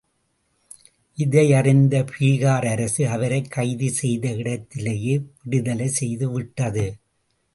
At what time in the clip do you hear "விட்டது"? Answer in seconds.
6.31-6.85